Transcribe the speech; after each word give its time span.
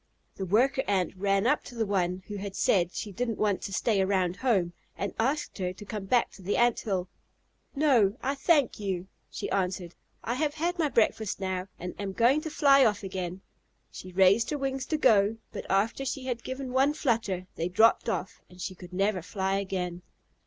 The 0.35 0.47
worker 0.47 0.81
Ant 0.87 1.15
ran 1.15 1.45
up 1.45 1.63
to 1.65 1.75
the 1.75 1.85
one 1.85 2.23
who 2.27 2.37
had 2.37 2.55
said 2.55 2.91
she 2.91 3.11
didn't 3.11 3.37
want 3.37 3.61
to 3.61 3.71
stay 3.71 4.01
around 4.01 4.37
home, 4.37 4.73
and 4.97 5.13
asked 5.19 5.59
her 5.59 5.73
to 5.73 5.85
come 5.85 6.05
back 6.05 6.31
to 6.31 6.41
the 6.41 6.57
Ant 6.57 6.79
hill. 6.79 7.07
"No, 7.75 8.17
I 8.23 8.33
thank 8.33 8.79
you," 8.79 9.05
she 9.29 9.47
answered. 9.51 9.93
"I 10.23 10.33
have 10.33 10.55
had 10.55 10.79
my 10.79 10.89
breakfast 10.89 11.39
now, 11.39 11.67
and 11.77 11.93
am 11.99 12.13
going 12.13 12.41
to 12.41 12.49
fly 12.49 12.83
off 12.83 13.03
again." 13.03 13.41
She 13.91 14.11
raised 14.11 14.49
her 14.49 14.57
wings 14.57 14.87
to 14.87 14.97
go, 14.97 15.37
but 15.51 15.67
after 15.69 16.03
she 16.03 16.25
had 16.25 16.43
given 16.43 16.73
one 16.73 16.95
flutter, 16.95 17.45
they 17.53 17.69
dropped 17.69 18.09
off, 18.09 18.41
and 18.49 18.59
she 18.59 18.73
could 18.73 18.93
never 18.93 19.21
fly 19.21 19.59
again. 19.59 20.01